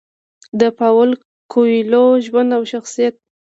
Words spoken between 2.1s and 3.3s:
ژوند او شخصیت: